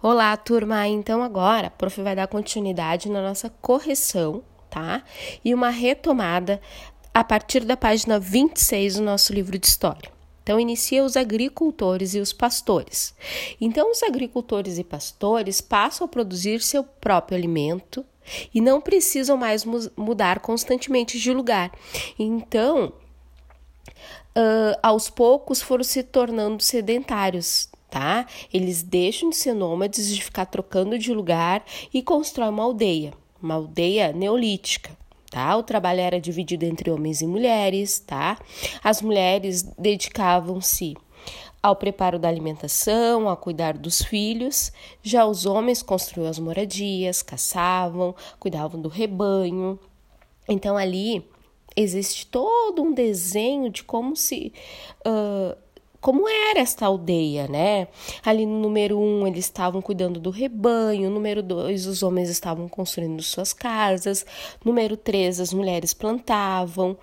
Olá, 0.00 0.36
turma! 0.36 0.86
Então 0.86 1.24
agora 1.24 1.66
a 1.66 1.70
prof 1.70 2.00
vai 2.00 2.14
dar 2.14 2.28
continuidade 2.28 3.10
na 3.10 3.20
nossa 3.20 3.50
correção, 3.60 4.44
tá? 4.70 5.02
E 5.44 5.52
uma 5.52 5.70
retomada 5.70 6.60
a 7.12 7.24
partir 7.24 7.64
da 7.64 7.76
página 7.76 8.16
26 8.16 8.94
do 8.94 9.02
nosso 9.02 9.32
livro 9.32 9.58
de 9.58 9.66
história. 9.66 10.08
Então 10.40 10.60
inicia 10.60 11.02
os 11.02 11.16
agricultores 11.16 12.14
e 12.14 12.20
os 12.20 12.32
pastores. 12.32 13.12
Então 13.60 13.90
os 13.90 14.00
agricultores 14.04 14.78
e 14.78 14.84
pastores 14.84 15.60
passam 15.60 16.04
a 16.04 16.08
produzir 16.08 16.62
seu 16.62 16.84
próprio 16.84 17.36
alimento 17.36 18.06
e 18.54 18.60
não 18.60 18.80
precisam 18.80 19.36
mais 19.36 19.64
mudar 19.96 20.38
constantemente 20.38 21.18
de 21.18 21.32
lugar. 21.32 21.72
Então, 22.16 22.92
uh, 24.36 24.78
aos 24.80 25.10
poucos 25.10 25.60
foram 25.60 25.82
se 25.82 26.04
tornando 26.04 26.62
sedentários, 26.62 27.68
tá? 27.90 28.26
Eles 28.52 28.82
deixam 28.82 29.30
de 29.30 29.36
ser 29.36 29.54
nômades, 29.54 30.14
de 30.14 30.22
ficar 30.22 30.46
trocando 30.46 30.98
de 30.98 31.12
lugar 31.12 31.64
e 31.92 32.02
constroem 32.02 32.50
uma 32.50 32.64
aldeia, 32.64 33.12
uma 33.42 33.54
aldeia 33.54 34.12
neolítica. 34.12 34.96
Tá? 35.30 35.56
O 35.56 35.62
trabalho 35.62 36.00
era 36.00 36.20
dividido 36.20 36.64
entre 36.64 36.90
homens 36.90 37.20
e 37.20 37.26
mulheres, 37.26 37.98
tá? 37.98 38.38
As 38.82 39.02
mulheres 39.02 39.62
dedicavam-se 39.78 40.96
ao 41.62 41.76
preparo 41.76 42.18
da 42.18 42.28
alimentação, 42.28 43.28
a 43.28 43.36
cuidar 43.36 43.76
dos 43.76 44.02
filhos. 44.02 44.72
Já 45.02 45.26
os 45.26 45.44
homens 45.44 45.82
construíam 45.82 46.30
as 46.30 46.38
moradias, 46.38 47.22
caçavam, 47.22 48.14
cuidavam 48.38 48.80
do 48.80 48.88
rebanho. 48.88 49.78
Então 50.48 50.78
ali 50.78 51.28
existe 51.76 52.26
todo 52.26 52.82
um 52.82 52.92
desenho 52.92 53.70
de 53.70 53.84
como 53.84 54.16
se 54.16 54.52
uh, 55.06 55.56
como 56.00 56.28
era 56.28 56.60
esta 56.60 56.86
aldeia, 56.86 57.48
né? 57.48 57.88
Ali 58.24 58.46
no 58.46 58.60
número 58.60 58.98
um, 58.98 59.26
eles 59.26 59.46
estavam 59.46 59.82
cuidando 59.82 60.20
do 60.20 60.30
rebanho. 60.30 61.10
Número 61.10 61.42
dois, 61.42 61.86
os 61.86 62.02
homens 62.04 62.28
estavam 62.28 62.68
construindo 62.68 63.20
suas 63.22 63.52
casas. 63.52 64.24
Número 64.64 64.96
três, 64.96 65.40
as 65.40 65.52
mulheres 65.52 65.92
plantavam. 65.92 66.96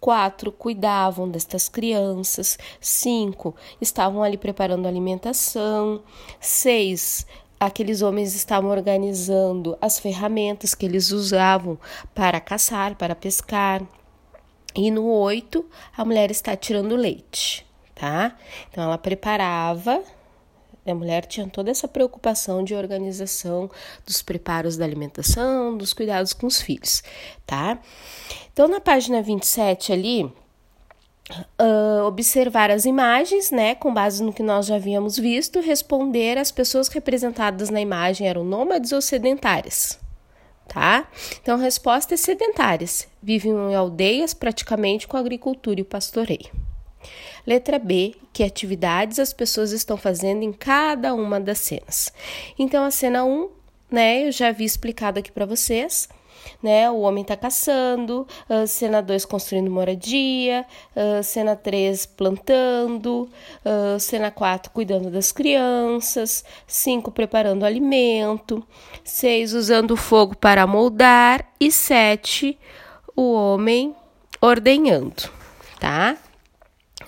Quatro, 0.00 0.50
cuidavam 0.50 1.28
destas 1.28 1.68
crianças. 1.68 2.58
Cinco, 2.80 3.54
estavam 3.80 4.22
ali 4.22 4.36
preparando 4.36 4.88
alimentação. 4.88 6.02
Seis, 6.40 7.26
aqueles 7.58 8.02
homens 8.02 8.34
estavam 8.34 8.70
organizando 8.70 9.78
as 9.80 10.00
ferramentas 10.00 10.74
que 10.74 10.86
eles 10.86 11.12
usavam 11.12 11.78
para 12.12 12.40
caçar, 12.40 12.96
para 12.96 13.14
pescar. 13.14 13.80
E 14.74 14.90
no 14.90 15.04
oito, 15.04 15.64
a 15.96 16.04
mulher 16.04 16.32
está 16.32 16.56
tirando 16.56 16.96
leite 16.96 17.69
tá? 17.94 18.36
Então 18.70 18.84
ela 18.84 18.98
preparava, 18.98 20.02
a 20.86 20.94
mulher 20.94 21.26
tinha 21.26 21.46
toda 21.46 21.70
essa 21.70 21.86
preocupação 21.86 22.64
de 22.64 22.74
organização 22.74 23.70
dos 24.06 24.22
preparos 24.22 24.76
da 24.76 24.84
alimentação, 24.84 25.76
dos 25.76 25.92
cuidados 25.92 26.32
com 26.32 26.46
os 26.46 26.60
filhos, 26.60 27.02
tá? 27.46 27.78
Então 28.52 28.66
na 28.66 28.80
página 28.80 29.22
27 29.22 29.92
ali, 29.92 30.32
uh, 31.60 32.04
observar 32.06 32.70
as 32.70 32.84
imagens, 32.84 33.50
né, 33.50 33.74
com 33.74 33.92
base 33.92 34.22
no 34.22 34.32
que 34.32 34.42
nós 34.42 34.66
já 34.66 34.76
havíamos 34.76 35.16
visto, 35.18 35.60
responder 35.60 36.38
as 36.38 36.50
pessoas 36.50 36.88
representadas 36.88 37.70
na 37.70 37.80
imagem 37.80 38.26
eram 38.26 38.44
nômades 38.44 38.92
ou 38.92 39.00
sedentárias, 39.00 39.98
tá? 40.68 41.08
Então, 41.40 41.58
a 41.58 41.62
resposta 41.62 42.14
é 42.14 42.16
sedentárias, 42.16 43.08
vivem 43.22 43.52
em 43.52 43.74
aldeias 43.74 44.34
praticamente 44.34 45.06
com 45.06 45.16
agricultura 45.16 45.80
e 45.80 45.84
pastoreio. 45.84 46.59
Letra 47.46 47.78
B, 47.78 48.14
que 48.32 48.44
atividades 48.44 49.18
as 49.18 49.32
pessoas 49.32 49.72
estão 49.72 49.96
fazendo 49.96 50.42
em 50.42 50.52
cada 50.52 51.14
uma 51.14 51.40
das 51.40 51.58
cenas. 51.58 52.12
Então, 52.58 52.84
a 52.84 52.90
cena 52.90 53.24
1, 53.24 53.48
né, 53.90 54.26
eu 54.26 54.32
já 54.32 54.48
havia 54.48 54.66
explicado 54.66 55.18
aqui 55.18 55.32
para 55.32 55.46
vocês. 55.46 56.08
Né, 56.62 56.90
o 56.90 57.00
homem 57.00 57.20
está 57.20 57.36
caçando, 57.36 58.26
uh, 58.48 58.66
cena 58.66 59.02
2 59.02 59.26
construindo 59.26 59.70
moradia, 59.70 60.64
uh, 60.96 61.22
cena 61.22 61.54
3 61.54 62.06
plantando, 62.06 63.28
uh, 63.62 64.00
cena 64.00 64.30
4 64.30 64.70
cuidando 64.72 65.10
das 65.10 65.32
crianças, 65.32 66.42
5 66.66 67.10
preparando 67.10 67.64
alimento, 67.64 68.66
6 69.04 69.52
usando 69.52 69.96
fogo 69.98 70.34
para 70.34 70.66
moldar 70.66 71.46
e 71.60 71.70
7 71.70 72.58
o 73.14 73.32
homem 73.34 73.94
ordenhando, 74.40 75.30
tá? 75.78 76.16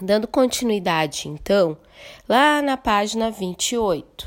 Dando 0.00 0.26
continuidade, 0.26 1.28
então, 1.28 1.76
lá 2.28 2.62
na 2.62 2.76
página 2.76 3.30
28. 3.30 4.26